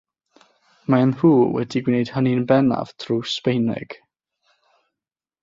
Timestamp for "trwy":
3.05-3.19